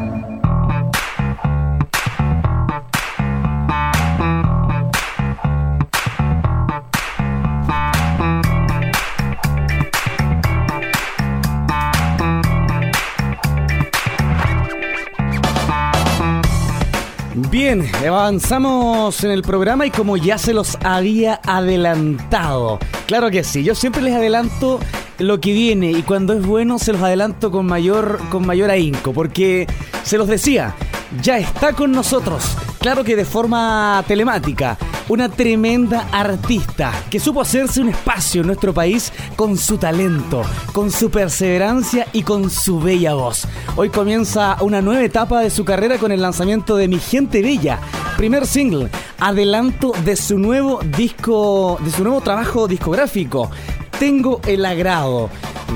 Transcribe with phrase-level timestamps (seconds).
[17.73, 23.63] Bien, avanzamos en el programa y como ya se los había adelantado, claro que sí,
[23.63, 24.77] yo siempre les adelanto
[25.20, 29.13] lo que viene y cuando es bueno se los adelanto con mayor, con mayor ahínco,
[29.13, 29.67] porque
[30.03, 30.76] se los decía,
[31.21, 32.43] ya está con nosotros,
[32.81, 34.76] claro que de forma telemática,
[35.08, 40.41] una tremenda artista que supo hacerse un espacio en nuestro país con su talento,
[40.73, 43.48] con su perseverancia y con su bella voz.
[43.76, 47.80] Hoy comienza una nueva etapa de su carrera con el lanzamiento de Mi Gente Bella,
[48.17, 53.52] primer single, adelanto de su nuevo disco, de su nuevo trabajo discográfico.
[53.99, 55.29] Tengo el agrado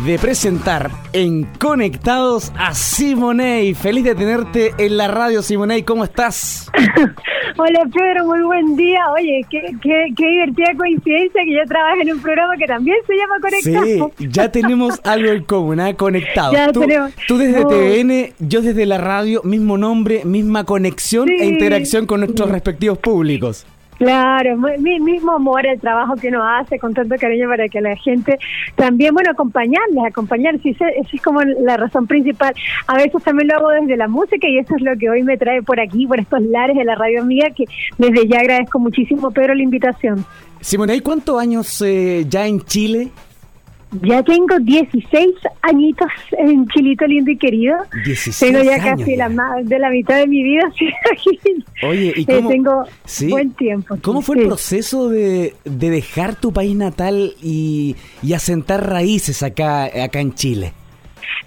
[0.03, 3.73] de presentar en Conectados a Simonei.
[3.73, 5.83] Feliz de tenerte en la radio, Simonei.
[5.83, 6.69] ¿Cómo estás?
[7.57, 8.99] Hola Pedro, muy buen día.
[9.13, 13.13] Oye, qué, qué, qué divertida coincidencia que yo trabaje en un programa que también se
[13.15, 14.11] llama Conectados.
[14.17, 15.95] Sí, ya tenemos algo en común, ¿eh?
[15.95, 16.53] Conectados.
[16.53, 17.11] Ya tú, tenemos.
[17.27, 17.67] tú desde Oh.
[17.69, 21.35] TVN, yo desde la radio, mismo nombre, misma conexión Sí.
[21.39, 23.65] e interacción con nuestros respectivos públicos.
[23.97, 27.79] Claro, mi, mi- mismo amor el trabajo que uno hace con tanto cariño para que
[27.79, 28.37] la gente
[28.75, 32.53] también, bueno, acompañarles, acompañar, sí, esa es como la razón principal.
[32.87, 35.37] A veces también lo hago desde la música y eso es lo que hoy me
[35.37, 37.63] trae por aquí, por estos lares de la radio amiga, que
[37.97, 40.25] desde ya agradezco muchísimo, Pedro, la invitación.
[40.59, 43.09] Simonei, ¿cuántos años eh, ya en Chile?
[44.01, 45.29] Ya tengo 16
[45.61, 47.77] añitos en Chilito lindo y querido.
[48.05, 49.17] 16 Tengo ya años casi ya.
[49.17, 50.63] la ma- de la mitad de mi vida.
[51.87, 53.27] Oye, ¿y Eh, cómo, tengo Sí.
[53.29, 53.97] buen tiempo.
[54.01, 59.43] ¿Cómo sí, fue el proceso de, de dejar tu país natal y, y asentar raíces
[59.43, 60.73] acá, acá en Chile?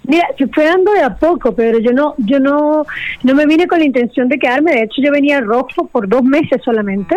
[0.03, 2.85] Mira, se fue dando de a poco, pero yo no, yo no,
[3.23, 4.71] no me vine con la intención de quedarme.
[4.71, 7.15] De hecho, yo venía a rojo por dos meses solamente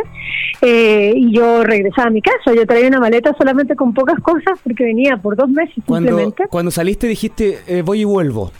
[0.60, 2.54] eh, y yo regresaba a mi casa.
[2.54, 6.48] Yo traía una maleta solamente con pocas cosas porque venía por dos meses Cuando, simplemente.
[6.48, 8.53] cuando saliste dijiste, eh, voy y vuelvo.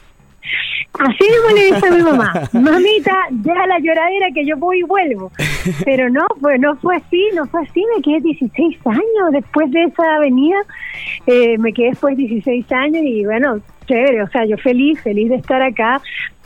[0.99, 4.82] Así mismo le dije a mi mamá, mamita, deja la lloradera que yo voy y
[4.82, 5.32] vuelvo.
[5.84, 9.84] Pero no, pues no fue así, no fue así, me quedé 16 años después de
[9.84, 10.56] esa avenida,
[11.26, 13.60] eh, me quedé después 16 años y bueno,
[13.92, 16.00] chévere, o sea, yo feliz, feliz de estar acá.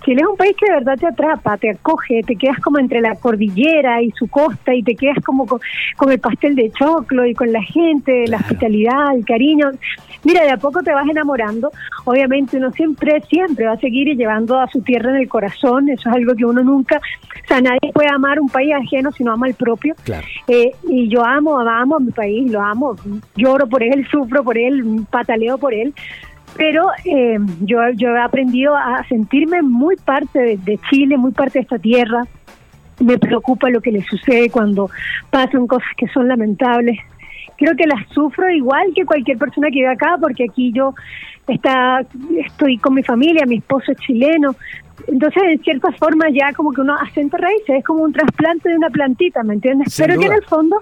[0.04, 3.00] Chile es un país que de verdad te atrapa, te acoge, te quedas como entre
[3.00, 5.58] la cordillera y su costa y te quedas como con,
[5.96, 9.70] con el pastel de choclo y con la gente, la hospitalidad, el cariño.
[10.22, 11.70] Mira, de a poco te vas enamorando.
[12.04, 15.88] Obviamente uno siempre, siempre va a seguir llevando a su tierra en el corazón.
[15.88, 19.24] Eso es algo que uno nunca, o sea, nadie puede amar un país ajeno si
[19.24, 19.94] no ama el propio.
[20.04, 20.26] Claro.
[20.46, 22.96] Eh, y yo amo, amo a mi país, lo amo,
[23.34, 25.94] lloro por él, sufro por él, pataleo por él.
[26.56, 31.58] Pero eh, yo, yo he aprendido a sentirme muy parte de, de Chile, muy parte
[31.58, 32.24] de esta tierra.
[33.00, 34.88] Me preocupa lo que le sucede cuando
[35.30, 36.98] pasan cosas que son lamentables.
[37.58, 40.94] Creo que las sufro igual que cualquier persona que vive acá, porque aquí yo
[41.46, 42.00] está,
[42.38, 44.56] estoy con mi familia, mi esposo es chileno.
[45.08, 48.76] Entonces, en cierta forma, ya como que uno asenta raíces, es como un trasplante de
[48.76, 49.92] una plantita, ¿me entiendes?
[49.92, 50.76] Sin Pero que en el fondo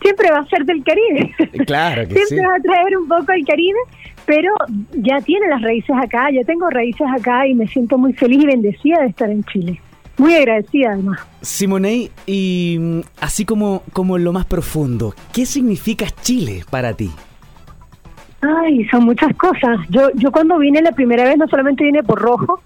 [0.00, 1.34] siempre va a ser del Caribe.
[1.66, 2.44] Claro que siempre sí.
[2.44, 3.78] va a traer un poco al Caribe,
[4.26, 4.52] pero
[4.92, 8.46] ya tiene las raíces acá, ya tengo raíces acá y me siento muy feliz y
[8.46, 9.80] bendecida de estar en Chile.
[10.18, 11.20] Muy agradecida además.
[11.42, 17.10] Simonei, y mm, así como, como en lo más profundo, ¿qué significa Chile para ti?
[18.40, 19.78] Ay, son muchas cosas.
[19.90, 22.60] Yo, yo cuando vine la primera vez no solamente vine por rojo,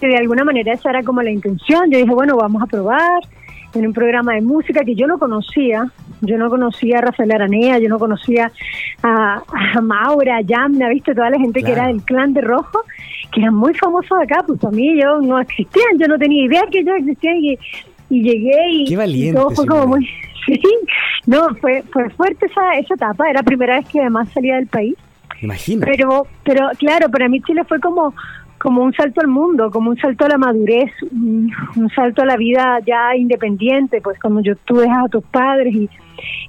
[0.00, 1.90] que de alguna manera esa era como la intención.
[1.90, 3.20] Yo dije, bueno, vamos a probar
[3.74, 5.90] en un programa de música que yo no conocía.
[6.22, 8.50] Yo no conocía a Rafael Aranea, yo no conocía
[9.02, 9.42] a,
[9.74, 12.82] a Maura, a Yamna, viste, toda la gente que era del clan de rojo,
[13.32, 14.42] que eran muy famosos acá.
[14.46, 17.58] Pues para mí yo no existían, yo no tenía idea que ellos existían y,
[18.08, 20.08] y llegué y, Qué valiente, y todo fue como muy...
[20.44, 20.60] Sí,
[21.26, 24.66] no, fue, fue fuerte esa, esa etapa, era la primera vez que además salía del
[24.66, 24.96] país.
[25.40, 25.86] Imagina.
[25.86, 28.12] Pero, pero claro, para mí Chile fue como,
[28.62, 31.52] como un salto al mundo, como un salto a la madurez, un,
[31.96, 35.90] salto a la vida ya independiente, pues cuando yo tú dejas a tus padres y,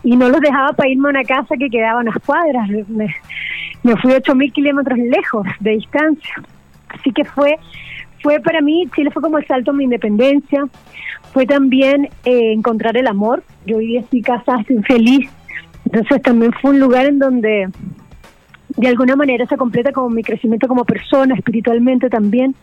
[0.04, 3.15] y no los dejaba para irme a una casa que quedaba a unas cuadras, me,
[3.81, 6.36] me fui ocho mil kilómetros lejos de distancia.
[6.89, 7.57] Así que fue,
[8.21, 10.65] fue para mí, Chile fue como el salto a mi independencia,
[11.33, 15.31] fue también eh, encontrar el amor, yo viví así casada, feliz,
[15.86, 17.69] entonces también fue un lugar en donde
[18.78, 22.56] de alguna manera se completa como mi crecimiento como persona, espiritualmente también,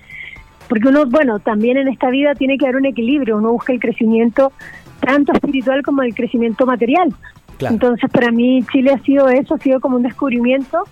[0.68, 3.80] porque uno, bueno, también en esta vida tiene que haber un equilibrio, uno busca el
[3.80, 4.52] crecimiento
[5.00, 7.12] tanto espiritual como el crecimiento material.
[7.60, 10.84] Entonces, para mí Chile ha sido eso, ha sido como un descubrimiento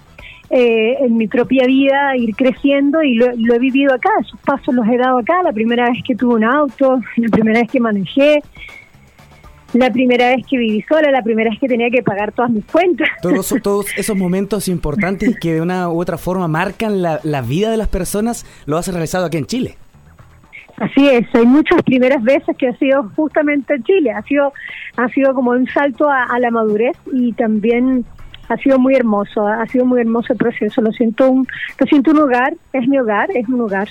[0.50, 4.75] eh, en mi propia vida, ir creciendo y lo, lo, he vivido acá, esos pasos
[4.75, 7.81] los he dado acá, la primera vez que tuve un auto, la primera vez que
[7.81, 8.43] manejé,
[9.75, 12.65] la primera vez que viví sola, la primera vez que tenía que pagar todas mis
[12.65, 13.09] cuentas.
[13.23, 17.70] Todos, todos esos momentos importantes que de una u otra forma marcan la, la vida
[17.70, 19.76] de las personas, lo has realizado aquí en Chile.
[20.76, 24.53] Así es, hay muchas primeras veces que ha sido justamente en Chile, ha sido,
[24.97, 28.05] ha sido como un salto a, a la madurez y también
[28.48, 30.80] ha sido muy hermoso, ha sido muy hermoso el proceso.
[30.80, 31.46] Lo siento, un,
[31.78, 33.88] lo siento un hogar, es mi hogar, es un hogar.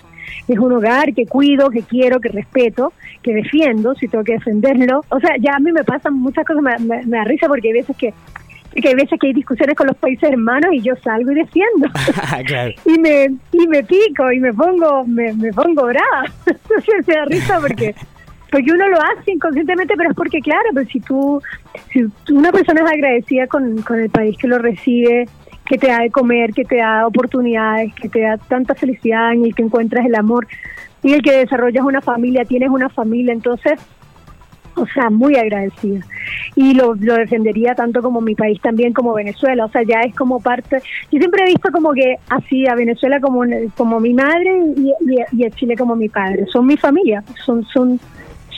[0.47, 5.03] Es un hogar que cuido, que quiero, que respeto, que defiendo, si tengo que defenderlo.
[5.09, 7.69] O sea, ya a mí me pasan muchas cosas, me, me, me da risa porque
[7.69, 8.13] hay veces que
[8.81, 11.89] que hay veces que hay discusiones con los países hermanos y yo salgo y defiendo
[12.45, 12.73] claro.
[12.85, 16.25] y me y me pico y me pongo me, me pongo brava
[17.05, 17.95] se da risa porque
[18.51, 21.41] porque uno lo hace inconscientemente, pero es porque, claro, pues si tú,
[21.91, 25.27] si una persona es agradecida con, con el país que lo recibe,
[25.67, 29.45] que te da de comer, que te da oportunidades, que te da tanta felicidad en
[29.45, 30.47] el que encuentras el amor
[31.03, 33.79] y el que desarrollas una familia, tienes una familia, entonces,
[34.75, 36.01] o sea, muy agradecida.
[36.55, 40.15] Y lo, lo defendería tanto como mi país también como Venezuela, o sea, ya es
[40.15, 40.77] como parte,
[41.11, 43.41] yo siempre he visto como que así a Venezuela como,
[43.75, 47.63] como mi madre y, y, y a Chile como mi padre, son mi familia, son,
[47.65, 47.99] son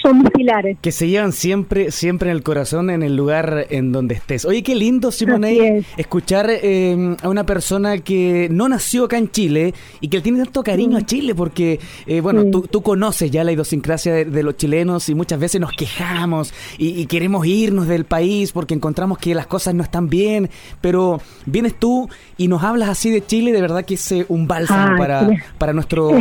[0.01, 0.77] son pilares.
[0.81, 4.45] Que se llevan siempre, siempre en el corazón, en el lugar en donde estés.
[4.45, 9.73] Oye, qué lindo, Simone, escuchar eh, a una persona que no nació acá en Chile
[10.01, 13.51] y que tiene tanto cariño a Chile, porque, eh, bueno, tú, tú, conoces ya la
[13.51, 18.05] idiosincrasia de, de, los chilenos y muchas veces nos quejamos y, y, queremos irnos del
[18.05, 20.49] país porque encontramos que las cosas no están bien,
[20.81, 24.47] pero vienes tú y nos hablas así de Chile, de verdad que es eh, un
[24.47, 26.11] bálsamo ah, para, para nuestro,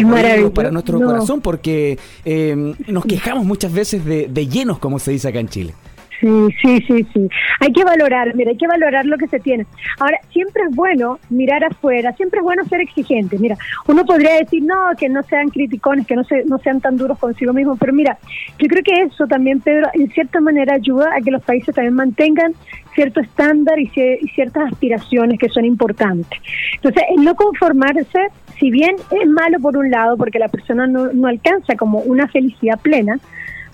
[0.54, 1.06] para nuestro no.
[1.06, 5.48] corazón, porque eh, nos quejamos muchas veces de, de llenos, como se dice acá en
[5.48, 5.74] Chile.
[6.20, 7.28] Sí, sí, sí, sí.
[7.60, 9.66] Hay que valorar, mira, hay que valorar lo que se tiene.
[10.00, 13.38] Ahora, siempre es bueno mirar afuera, siempre es bueno ser exigente.
[13.38, 13.56] Mira,
[13.86, 17.18] uno podría decir, no, que no sean criticones, que no, se, no sean tan duros
[17.18, 18.18] consigo mismos, pero mira,
[18.58, 21.94] yo creo que eso también, Pedro, en cierta manera ayuda a que los países también
[21.94, 22.52] mantengan
[22.96, 26.40] cierto estándar y, y ciertas aspiraciones que son importantes.
[26.74, 28.18] Entonces, el no conformarse,
[28.58, 32.80] si bien es malo por un lado, porque la persona no alcanza como una felicidad
[32.80, 33.20] plena,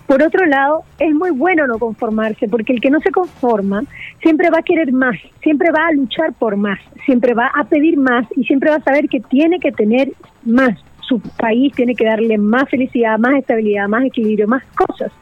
[0.06, 3.82] por otro lado, es muy bueno no conformarse, porque el que no se conforma
[4.22, 7.96] siempre va a querer más, siempre va a luchar por más, siempre va a pedir
[7.96, 10.12] más y siempre va a saber que tiene que tener
[10.44, 10.78] más.
[11.00, 15.12] Su país tiene que darle más felicidad, más estabilidad, más equilibrio, más cosas.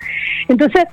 [0.49, 0.85] Entonces,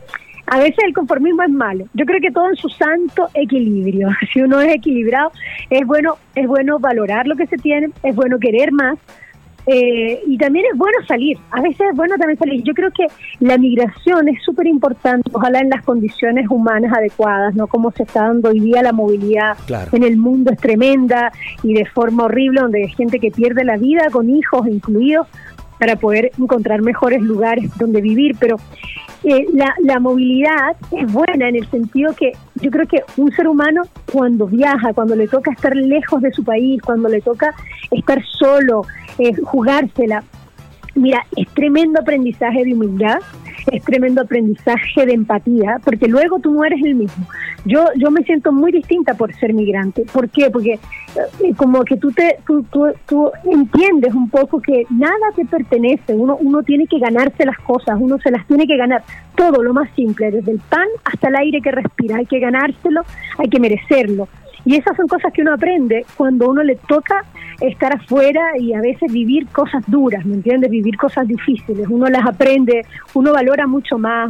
[0.47, 1.85] a veces el conformismo es malo.
[1.93, 4.09] Yo creo que todo en su santo equilibrio.
[4.33, 5.31] Si uno es equilibrado,
[5.69, 8.97] es bueno, es bueno valorar lo que se tiene, es bueno querer más,
[9.71, 12.63] eh, y también es bueno salir, a veces es bueno también salir.
[12.63, 13.05] Yo creo que
[13.39, 17.67] la migración es súper importante, ojalá en las condiciones humanas adecuadas, ¿no?
[17.67, 19.91] Como se está dando hoy día la movilidad claro.
[19.93, 21.31] en el mundo es tremenda
[21.61, 25.27] y de forma horrible, donde hay gente que pierde la vida con hijos incluidos
[25.77, 28.55] para poder encontrar mejores lugares donde vivir, pero
[29.23, 33.47] eh, la, la movilidad es buena en el sentido que yo creo que un ser
[33.47, 37.53] humano cuando viaja, cuando le toca estar lejos de su país, cuando le toca
[37.91, 38.83] estar solo,
[39.43, 40.23] jugársela,
[40.95, 43.19] mira, es tremendo aprendizaje de humildad,
[43.71, 47.25] es tremendo aprendizaje de empatía, porque luego tú no eres el mismo.
[47.65, 50.05] Yo yo me siento muy distinta por ser migrante.
[50.11, 50.49] ¿Por qué?
[50.49, 55.45] Porque eh, como que tú te tú, tú, tú, entiendes un poco que nada te
[55.45, 59.03] pertenece, uno uno tiene que ganarse las cosas, uno se las tiene que ganar,
[59.35, 63.01] todo lo más simple, desde el pan hasta el aire que respira, hay que ganárselo,
[63.37, 64.27] hay que merecerlo.
[64.65, 67.25] Y esas son cosas que uno aprende cuando uno le toca
[67.61, 70.69] estar afuera y a veces vivir cosas duras, ¿me entiendes?
[70.69, 71.87] Vivir cosas difíciles.
[71.89, 74.29] Uno las aprende, uno valora mucho más.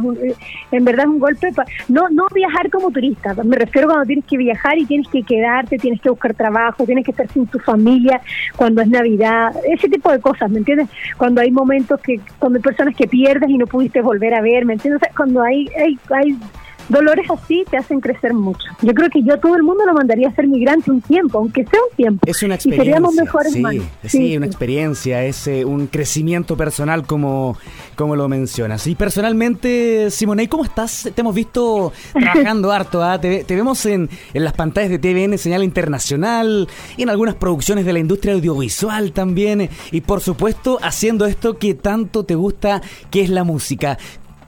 [0.72, 1.52] En verdad es un golpe.
[1.52, 5.22] Pa no, no viajar como turista, me refiero cuando tienes que viajar y tienes que
[5.22, 8.20] quedarte, tienes que buscar trabajo, tienes que estar sin tu familia
[8.56, 10.88] cuando es Navidad, ese tipo de cosas, ¿me entiendes?
[11.16, 14.64] Cuando hay momentos que, cuando hay personas que pierdes y no pudiste volver a ver,
[14.64, 15.00] ¿me entiendes?
[15.16, 16.36] cuando hay, hay, hay
[16.90, 18.66] dolores así te hacen crecer mucho.
[18.82, 21.64] Yo creo que yo todo el mundo lo mandaría a ser migrante un tiempo, aunque
[21.64, 22.26] sea un tiempo.
[22.26, 22.82] Es una experiencia.
[22.82, 23.62] Y seríamos mejores sí,
[24.02, 27.56] sí, sí, una experiencia, es eh, un crecimiento personal como,
[27.96, 28.86] como lo mencionas.
[28.86, 31.10] Y personalmente, Simone, ¿cómo estás?
[31.14, 33.20] Te hemos visto trabajando harto, ¿ah?
[33.20, 37.84] te, te, vemos en, en las pantallas de TVN, señal internacional, y en algunas producciones
[37.84, 43.22] de la industria audiovisual también, y por supuesto haciendo esto que tanto te gusta, que
[43.22, 43.98] es la música.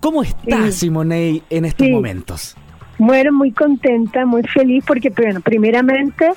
[0.03, 0.87] ¿Cómo estás, sí.
[0.87, 1.93] Simone, en estos sí.
[1.93, 2.57] momentos?
[2.99, 6.33] Bueno, muy contenta, muy feliz, porque, bueno, primeramente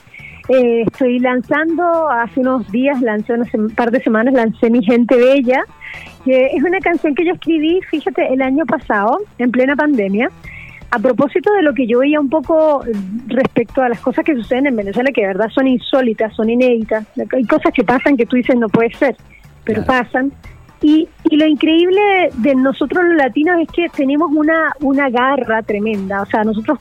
[0.49, 5.63] eh, estoy lanzando, hace unos días, lancé un par de semanas, lancé Mi Gente Bella,
[6.23, 10.29] que es una canción que yo escribí, fíjate, el año pasado, en plena pandemia,
[10.91, 12.83] a propósito de lo que yo veía un poco
[13.25, 17.03] respecto a las cosas que suceden en Venezuela, que de verdad son insólitas, son inéditas,
[17.33, 19.17] hay cosas que pasan que tú dices no puede ser,
[19.63, 20.31] pero pasan.
[20.85, 26.21] Y, y lo increíble de nosotros los latinos es que tenemos una, una garra tremenda,
[26.21, 26.77] o sea, nosotros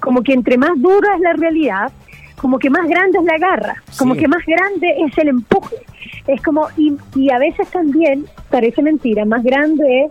[0.00, 1.92] como que entre más dura es la realidad,
[2.34, 5.76] como que más grande es la garra, como que más grande es el empuje.
[6.26, 10.10] Es como, y, y a veces también, parece mentira, más grande es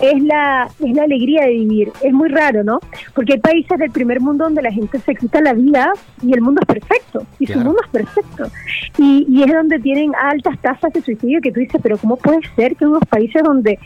[0.00, 1.92] es la, es la alegría de vivir.
[2.02, 2.80] Es muy raro, ¿no?
[3.14, 6.40] Porque hay países del primer mundo donde la gente se quita la vida y el
[6.40, 8.50] mundo es perfecto, y su mundo es perfecto.
[8.98, 12.40] Y, y es donde tienen altas tasas de suicidio que tú dices, pero ¿cómo puede
[12.54, 13.78] ser que en unos países donde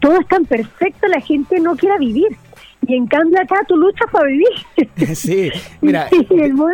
[0.00, 2.28] todo es tan perfecto la gente no quiera vivir?
[2.88, 4.48] Y en cambio acá tú luchas para vivir.
[5.14, 6.08] Sí, mira,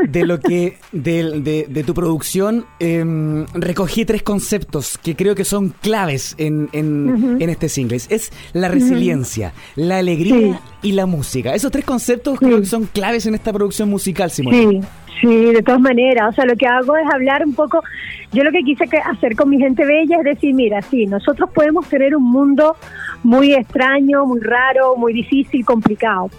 [0.09, 5.71] de, lo que de, de, tu producción em, recogí tres conceptos que creo que son
[5.71, 7.99] claves en, en, este single.
[8.09, 11.55] Es la resiliencia, la alegría y la música.
[11.55, 14.55] Esos tres conceptos creo que son claves en esta producción musical, Simón.
[14.55, 14.81] Sí.
[15.21, 16.31] Sí, de todas maneras.
[16.31, 17.83] O sea, lo que hago es hablar un poco.
[18.33, 21.89] Yo lo que quise hacer con mi gente bella es decir, mira, sí, nosotros podemos
[21.89, 22.77] tener un mundo
[23.23, 26.31] muy extraño, muy raro, muy difícil, complicado.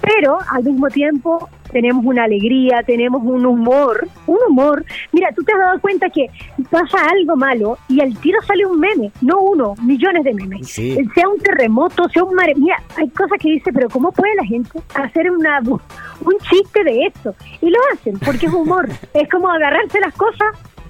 [0.00, 4.84] Pero al mismo tiempo tenemos una alegría, tenemos un humor, un humor.
[5.12, 6.26] Mira, tú te has dado cuenta que
[6.70, 10.68] pasa algo malo y al tiro sale un meme, no uno, millones de memes.
[10.68, 12.54] Sea un terremoto, sea un mare.
[12.56, 17.06] Mira, hay cosas que dice, pero ¿cómo puede la gente hacer una un chiste de
[17.06, 17.34] esto?
[17.60, 18.88] Y lo hacen porque es humor.
[19.14, 20.48] es como agarrarse las cosas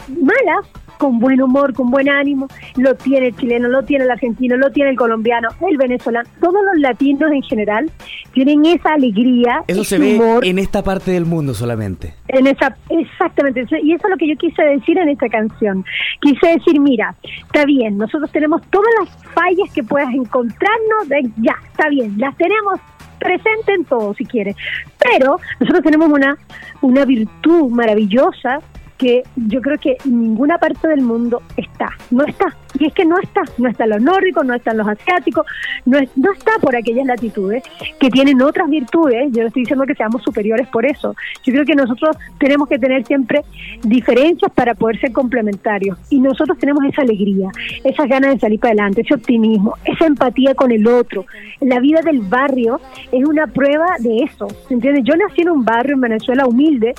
[0.08, 0.66] malas
[1.02, 2.47] con buen humor, con buen ánimo.
[2.76, 6.28] Lo tiene el chileno, lo tiene el argentino, lo tiene el colombiano, el venezolano.
[6.40, 7.90] Todos los latinos en general
[8.32, 9.64] tienen esa alegría.
[9.66, 12.14] Eso se ve en esta parte del mundo solamente.
[12.28, 13.64] En esa, exactamente.
[13.82, 15.85] Y eso es lo que yo quise decir en esta canción.
[16.21, 17.16] Quise decir, mira,
[17.47, 22.78] está bien, nosotros tenemos todas las fallas que puedas encontrarnos, ya, está bien, las tenemos
[23.18, 24.54] presente en todo si quieres.
[25.00, 26.38] Pero nosotros tenemos una,
[26.80, 28.61] una virtud maravillosa
[29.02, 32.56] que yo creo que ninguna parte del mundo está, no está.
[32.78, 35.44] Y es que no está, no están los nórdicos, no están los asiáticos,
[35.85, 37.64] no, no está por aquellas latitudes
[37.99, 39.32] que tienen otras virtudes.
[39.32, 41.16] Yo no estoy diciendo que seamos superiores por eso.
[41.44, 43.42] Yo creo que nosotros tenemos que tener siempre
[43.82, 45.99] diferencias para poder ser complementarios.
[46.09, 47.50] Y nosotros tenemos esa alegría,
[47.82, 51.26] esas ganas de salir para adelante, ese optimismo, esa empatía con el otro.
[51.61, 52.80] La vida del barrio
[53.11, 54.47] es una prueba de eso.
[54.71, 55.02] ¿Entiendes?
[55.04, 56.94] Yo nací en un barrio en Venezuela humilde,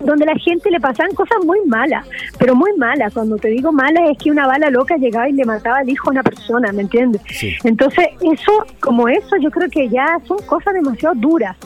[0.00, 2.06] donde la gente le pasaban cosas muy malas,
[2.38, 3.12] pero muy malas.
[3.12, 6.08] Cuando te digo malas es que una bala loca llegaba y le mataba al hijo
[6.08, 7.22] a una persona, ¿me entiendes?
[7.64, 11.56] Entonces, eso, como eso, yo creo que ya son cosas demasiado duras.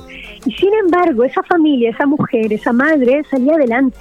[0.45, 3.97] Y sin embargo, esa familia, esa mujer, esa madre salía adelante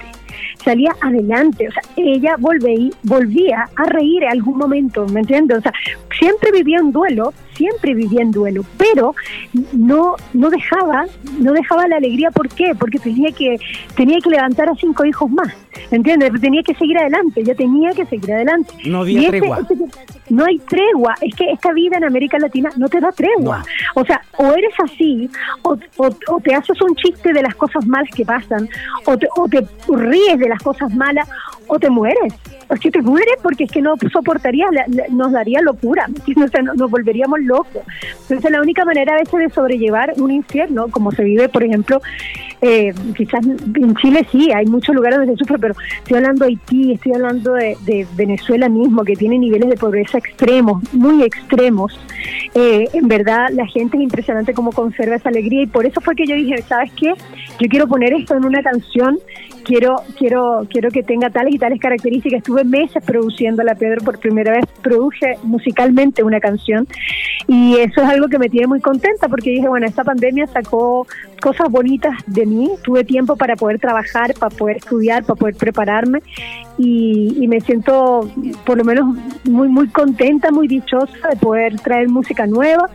[0.64, 5.58] salía adelante, o sea, ella volvía, volvía a reír en algún momento, ¿me entiendes?
[5.58, 5.72] O sea,
[6.18, 9.14] siempre vivía en duelo, siempre vivía en duelo, pero
[9.72, 11.06] no no dejaba,
[11.38, 12.74] no dejaba la alegría, ¿por qué?
[12.78, 13.56] Porque tenía que
[13.96, 15.52] tenía que levantar a cinco hijos más,
[15.90, 16.32] ¿entiendes?
[16.40, 18.74] Tenía que seguir adelante, ya tenía que seguir adelante.
[18.86, 19.60] No había tregua.
[20.30, 23.64] no hay tregua, es que esta vida en América Latina no te da tregua.
[23.94, 25.30] O sea, o eres así,
[25.62, 28.68] o, o, te haces un chiste de las cosas malas que pasan,
[29.06, 31.28] o te, o te ríes de las cosas malas,
[31.66, 32.32] o te mueres.
[32.68, 34.66] O si te mueres porque es que no soportaría,
[35.10, 37.82] nos daría locura, nos, volveríamos locos.
[38.22, 42.00] Entonces la única manera a veces de sobrellevar un infierno, como se vive, por ejemplo,
[42.60, 46.50] eh, quizás en Chile sí, hay muchos lugares donde se sufre, pero estoy hablando de
[46.50, 51.98] Haití, estoy hablando de, Venezuela mismo, que tiene niveles de pobreza extremos, muy extremos.
[52.54, 56.14] Eh, en verdad, la gente es impresionante cómo conserva esa alegría y por eso fue
[56.14, 57.12] que yo dije, ¿sabes qué?
[57.60, 59.18] Yo quiero poner esto en una canción
[59.64, 62.42] quiero quiero quiero que tenga tales y tales características.
[62.54, 66.86] Estuve meses produciendo la Pedro por primera vez, produje musicalmente una canción
[67.48, 71.04] y eso es algo que me tiene muy contenta porque dije, bueno, esta pandemia sacó
[71.42, 76.20] cosas bonitas de mí, tuve tiempo para poder trabajar, para poder estudiar, para poder prepararme
[76.78, 78.30] y, y me siento
[78.64, 82.88] por lo menos muy muy contenta, muy dichosa de poder traer música nueva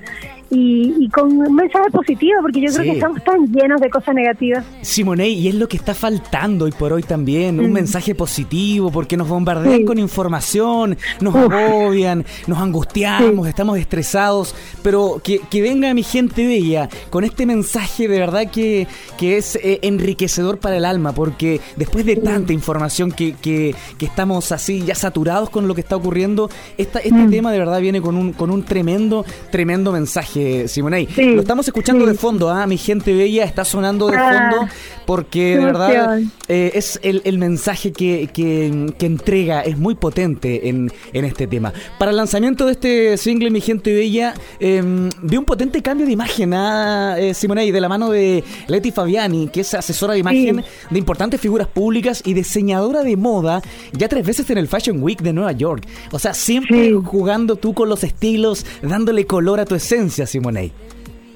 [0.51, 4.65] y, con un mensaje positivo, porque yo creo que estamos tan llenos de cosas negativas.
[4.81, 7.73] Simone, y es lo que está faltando hoy por hoy también, un mm.
[7.73, 15.39] mensaje positivo, porque nos bombardean con información, nos agobian, nos angustiamos, estamos estresados, pero que,
[15.49, 18.87] que, venga mi gente bella con este mensaje de verdad que,
[19.17, 24.51] que es eh, enriquecedor para el alma, porque después de tanta información que, que, estamos
[24.51, 27.29] así ya saturados con lo que está ocurriendo, esta, este mm.
[27.29, 31.07] tema de verdad viene con un, con un tremendo, tremendo mensaje mensaje, Simonei.
[31.17, 32.65] Lo estamos escuchando de fondo, ¿ah?
[32.67, 34.71] Mi gente bella está sonando de ah, fondo
[35.09, 41.25] porque de verdad eh, es el, mensaje que, que, entrega, es muy potente en, en,
[41.25, 41.73] este tema.
[41.97, 46.11] Para el lanzamiento de este single, Mi gente bella, eh, vi un potente cambio de
[46.11, 47.71] imagen, ¿ah, eh, Simonei?
[47.71, 52.21] De la mano de Leti Fabiani, que es asesora de imagen de importantes figuras públicas
[52.23, 55.87] y diseñadora de moda, ya tres veces en el Fashion Week de Nueva York.
[56.11, 60.71] O sea, siempre jugando tú con los estilos, dándole color a tu esencia, Simonei.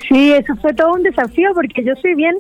[0.08, 2.36] Sí, eso fue todo un desafío porque yo soy bien,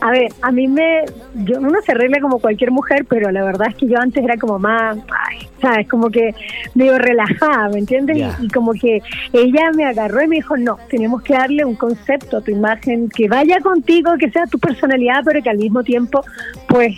[0.00, 3.68] a ver, a mí me, yo uno se arregla como cualquier mujer, pero la verdad
[3.70, 6.34] es que yo antes era como más, ay, sabes, como que
[6.74, 8.34] medio relajada, ¿me entiendes?
[8.40, 12.38] Y, como que ella me agarró y me dijo, no, tenemos que darle un concepto
[12.38, 16.24] a tu imagen que vaya contigo, que sea tu personalidad, pero que al mismo tiempo,
[16.68, 16.96] pues,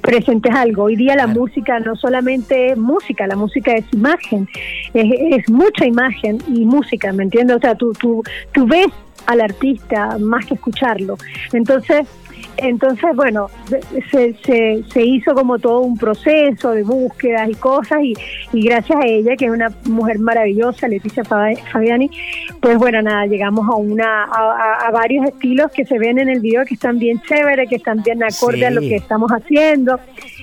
[0.00, 0.84] presentes algo.
[0.84, 4.48] Hoy día la música no solamente es música, la música es imagen,
[4.94, 7.56] es, es mucha imagen y música, ¿me entiendes?
[7.56, 8.88] O sea, tú, tú, tú ves
[9.26, 11.16] al artista más que escucharlo.
[11.52, 12.06] Entonces,
[12.62, 13.48] entonces bueno,
[14.10, 18.14] se, se, se, hizo como todo un proceso de búsquedas y cosas y,
[18.52, 22.10] y gracias a ella, que es una mujer maravillosa, Leticia Fabiani,
[22.60, 26.64] pues bueno, nada, llegamos a una a, varios estilos que se ven en el video
[26.64, 29.98] que están bien chéveres, que están bien acorde a lo que estamos haciendo.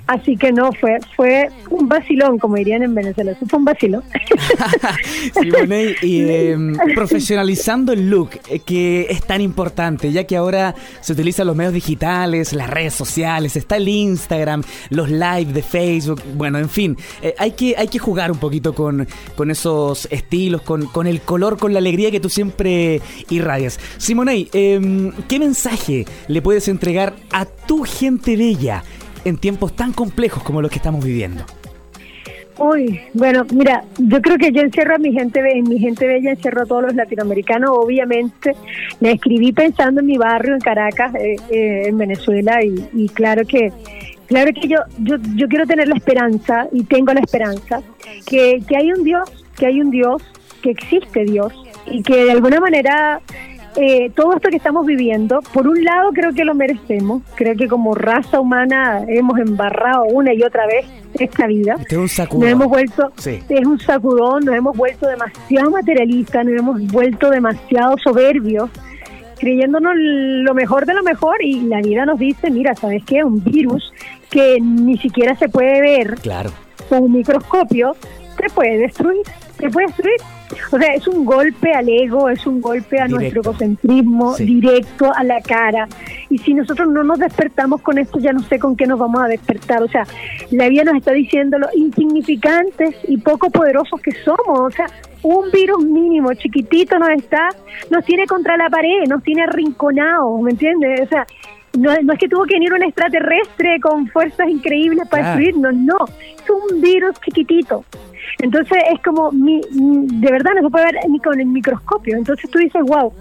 [0.10, 3.34] Así que no, fue fue un vacilón, como dirían en Venezuela.
[3.34, 4.02] Eso fue un vacilón.
[5.40, 11.14] Simone, y em, profesionalizando el look, eh, que es tan importante, ya que ahora se
[11.14, 16.58] utilizan los medios digitales, las redes sociales, está el Instagram, los live de Facebook, bueno,
[16.58, 20.88] en fin, eh, hay, que, hay que jugar un poquito con, con esos estilos, con,
[20.88, 23.00] con el color, con la alegría que tú siempre
[23.30, 23.80] irradias.
[23.98, 28.84] Simone, em, ¿qué mensaje le puedes entregar a tu gente bella?
[29.26, 31.44] En tiempos tan complejos como los que estamos viviendo?
[32.60, 36.32] Uy, bueno, mira, yo creo que yo encierro a mi gente, en mi gente bella,
[36.32, 38.54] encierro a todos los latinoamericanos, obviamente.
[39.00, 43.72] Me escribí pensando en mi barrio, en Caracas, eh, eh, en Venezuela, y, claro que
[44.28, 47.82] claro que yo, yo, yo quiero tener la esperanza, y tengo la esperanza,
[48.28, 50.22] que, que hay un Dios, que hay un Dios,
[50.62, 51.54] que existe Dios,
[51.86, 53.22] y que de alguna manera
[53.76, 57.68] eh, todo esto que estamos viviendo, por un lado creo que lo merecemos, creo que
[57.68, 61.76] como raza humana hemos embarrado una y otra vez esta vida.
[61.80, 62.42] Este es un sacudón.
[62.42, 67.96] Nos hemos vuelto, es un sacudón, nos hemos vuelto demasiado materialistas, nos hemos vuelto demasiado
[68.04, 68.70] soberbios,
[69.38, 73.24] creyéndonos lo mejor de lo mejor y la vida nos dice, mira, ¿sabes qué?
[73.24, 73.94] Un virus
[74.30, 76.52] que ni siquiera se puede ver claro.
[76.90, 77.96] con un microscopio,
[78.38, 79.22] te puede destruir,
[79.58, 80.20] te puede destruir.
[80.72, 85.24] O sea, es un golpe al ego, es un golpe a nuestro egocentrismo, directo a
[85.24, 85.88] la cara.
[86.30, 89.22] Y si nosotros no nos despertamos con esto, ya no sé con qué nos vamos
[89.22, 89.84] a despertar.
[89.84, 90.06] O sea,
[90.52, 94.60] la vida nos está diciendo lo insignificantes y poco poderosos que somos.
[94.60, 94.88] O sea,
[95.24, 97.50] un virus mínimo, chiquitito nos está,
[97.90, 101.02] nos tiene contra la pared, nos tiene arrinconados, ¿me entiendes?
[101.02, 101.28] O sea,
[101.78, 105.98] no, no, es que tuvo que venir un extraterrestre con fuerzas increíbles para destruirnos, no,
[106.08, 107.84] es un virus chiquitito.
[108.40, 112.18] Entonces es como, mi, de verdad no se puede ver ni con el microscopio.
[112.18, 113.14] Entonces tú dices, wow,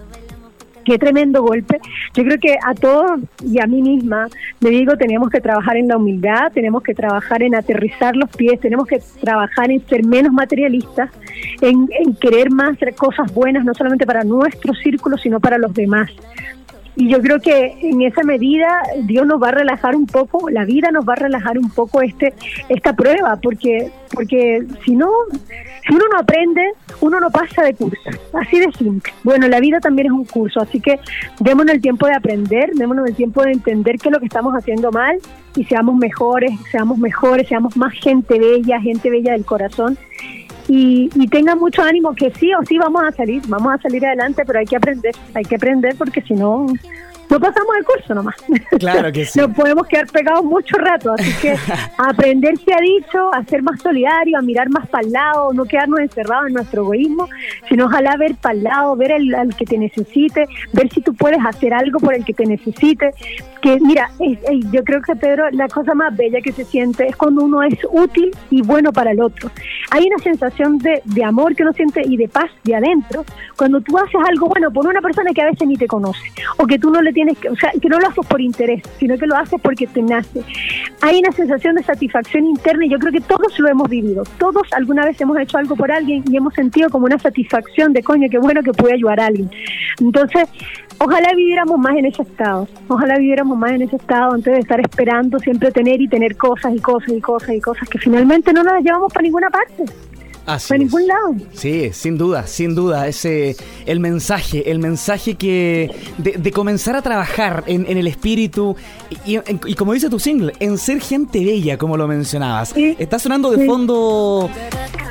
[0.85, 1.79] qué tremendo golpe.
[2.13, 4.27] Yo creo que a todos y a mí misma
[4.59, 8.59] le digo, tenemos que trabajar en la humildad, tenemos que trabajar en aterrizar los pies,
[8.59, 11.11] tenemos que trabajar en ser menos materialistas,
[11.61, 11.87] en,
[12.19, 16.09] querer más cosas buenas, no solamente para nuestro círculo, sino para los demás.
[16.95, 18.67] Y yo creo que en esa medida
[19.03, 22.01] Dios nos va a relajar un poco, la vida nos va a relajar un poco
[22.01, 22.33] este
[22.67, 25.09] esta prueba, porque porque si no,
[25.87, 26.61] si uno no aprende,
[27.01, 29.13] uno no pasa de curso, así de simple.
[29.23, 30.99] Bueno, la vida también es un curso, así que
[31.39, 34.53] démonos el tiempo de aprender, démonos el tiempo de entender qué es lo que estamos
[34.53, 35.17] haciendo mal
[35.55, 39.97] y seamos mejores, seamos mejores, seamos más gente bella, gente bella del corazón
[40.69, 44.05] y, y tengan mucho ánimo que sí o sí vamos a salir, vamos a salir
[44.05, 46.67] adelante, pero hay que aprender, hay que aprender porque si no
[47.29, 48.35] no pasamos el curso nomás.
[48.79, 49.39] Claro que sí.
[49.39, 51.55] Nos podemos quedar pegados mucho rato, así que
[51.97, 55.65] aprender se ha dicho, a ser más solidario, a mirar más para el lado, no
[55.65, 57.27] quedarnos encerrados en nuestro egoísmo,
[57.67, 61.39] sino ojalá ver para el lado, ver al que te necesite, ver si tú puedes
[61.45, 63.11] hacer algo por el que te necesite.
[63.61, 64.09] Que mira,
[64.71, 67.77] yo creo que Pedro, la cosa más bella que se siente es cuando uno es
[67.91, 69.51] útil y bueno para el otro.
[69.91, 73.25] Hay una sensación de, de amor que uno siente y de paz de adentro
[73.57, 76.21] cuando tú haces algo bueno por una persona que a veces ni te conoce
[76.57, 78.81] o que tú no le tienes que, o sea, que no lo haces por interés,
[78.97, 80.41] sino que lo haces porque te nace.
[81.01, 84.23] Hay una sensación de satisfacción interna y yo creo que todos lo hemos vivido.
[84.37, 88.03] Todos alguna vez hemos hecho algo por alguien y hemos sentido como una satisfacción de
[88.03, 89.51] coño, qué bueno que pude ayudar a alguien.
[89.99, 90.47] Entonces,
[90.97, 92.69] ojalá viviéramos más en ese estado.
[92.87, 96.73] Ojalá viviéramos más en ese estado antes de estar esperando siempre tener y tener cosas
[96.73, 99.83] y cosas y cosas y cosas que finalmente no nos llevamos para ninguna parte.
[100.49, 101.35] Así ningún lado.
[101.53, 103.07] Sí, sin duda, sin duda.
[103.07, 108.75] Ese, el mensaje, el mensaje que de, comenzar a trabajar en, el espíritu
[109.25, 112.73] y, como dice tu single, en ser gente bella, como lo mencionabas.
[112.75, 114.49] Está sonando de fondo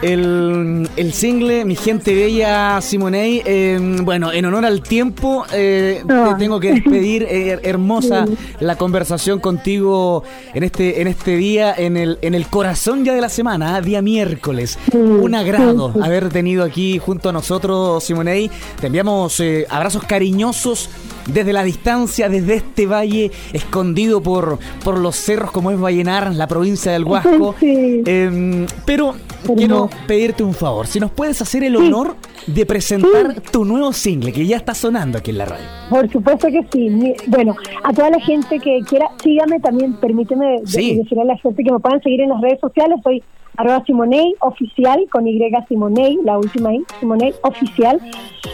[0.02, 3.42] el, el, single Mi gente bella, Simonei.
[3.44, 7.26] Em, bueno, en honor al tiempo, eh, te tengo que despedir.
[7.28, 8.26] Eh, hermosa
[8.60, 10.22] la conversación contigo
[10.54, 13.80] en este, en este día, en el, en el corazón ya de la semana, ¿ah?
[13.80, 18.50] día miércoles un agrado haber tenido aquí junto a nosotros, Simonei.
[18.80, 20.90] Te enviamos eh, abrazos cariñosos
[21.28, 26.46] desde la distancia, desde este valle escondido por, por los cerros como es Vallenar, la
[26.46, 27.54] provincia del Huasco.
[28.08, 29.14] Em, pero
[29.56, 34.32] quiero pedirte un favor, si nos puedes hacer el honor de presentar tu nuevo single
[34.32, 35.64] que ya está sonando aquí en la radio.
[35.90, 37.14] Por supuesto que sí.
[37.26, 41.72] Bueno, a toda la gente que quiera, sígame también, permíteme decir a la gente que
[41.72, 43.22] me puedan seguir en las redes sociales, soy
[43.58, 48.00] arroba Simonei oficial, con Y Simonei, la última I, Simonei oficial,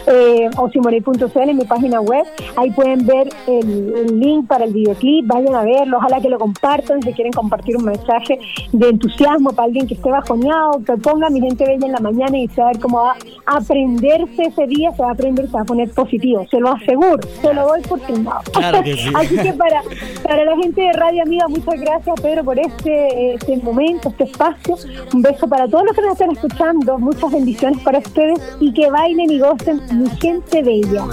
[0.07, 2.25] eh, o simonei.cl en mi página web.
[2.55, 7.01] Ahí pueden ver el, link para el videoclip, vayan a verlo, ojalá que lo compartan
[7.03, 8.39] si quieren compartir un mensaje
[8.71, 12.37] de entusiasmo para alguien que esté bajoneado, que ponga mi gente bella en la mañana
[12.37, 13.15] y se va a ver cómo va
[13.45, 16.69] a aprenderse ese día, se va a aprender, se va a poner positivo, se lo
[16.69, 18.41] aseguro, se lo doy por firmado.
[19.15, 19.83] Así que para,
[20.23, 24.75] para la gente de Radio Amiga, muchas gracias Pedro por este, este momento, este espacio.
[25.13, 28.89] Un beso para todos los que nos están escuchando, muchas bendiciones para ustedes y que
[28.89, 31.05] bailen y gocen mi gente bella.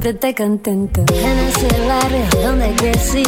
[0.00, 1.04] Siempre está contento.
[1.12, 3.22] En ese barrio donde crecí,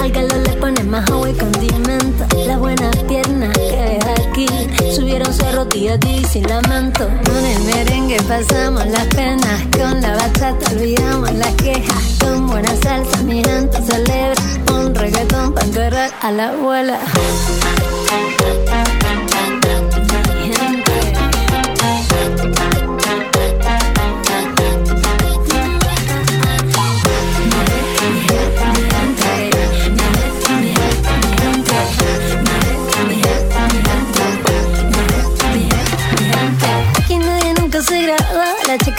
[0.00, 2.26] al calor le pone más agua y condimento.
[2.46, 4.46] Las buenas piernas que ves aquí
[4.94, 7.08] subieron su día y sin lamento.
[7.24, 12.18] Con el merengue pasamos las penas, con la bachata olvidamos las quejas.
[12.20, 14.42] Con buena salsa mi gente celebra
[14.74, 16.98] un reggaetón para enterrar a la abuela.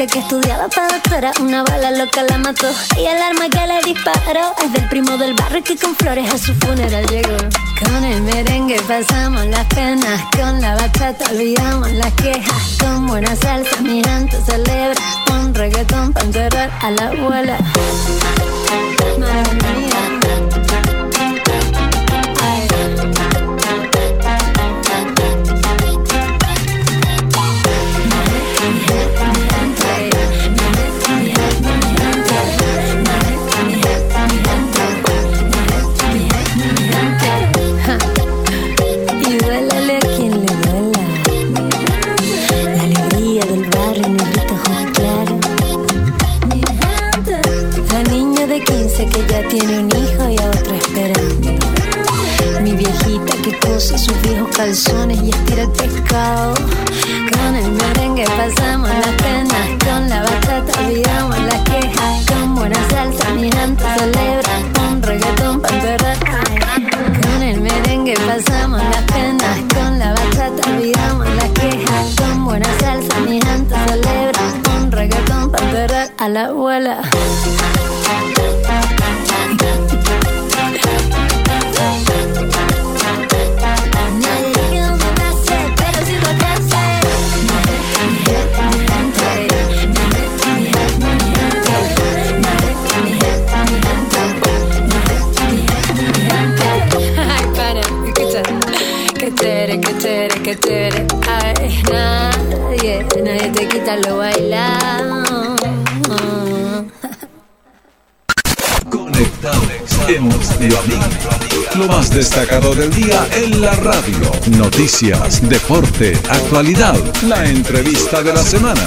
[0.08, 2.68] Que estudiaba para doctora, una bala loca la mató.
[2.98, 6.38] Y el arma que le disparó es del primo del barrio que con flores a
[6.38, 7.36] su funeral llegó.
[7.84, 12.78] Con el merengue pasamos las penas, con la bachata olvidamos las quejas.
[12.80, 17.58] Con buena salsa mi gente celebra un reggaetón para enterrar a la abuela.
[112.10, 114.32] Destacado del día en la radio.
[114.58, 116.96] Noticias, deporte, actualidad.
[117.24, 118.82] La entrevista de la semana.